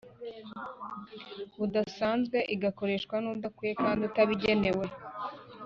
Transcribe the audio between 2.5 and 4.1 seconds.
igakoreshwa n'udakwiye kandi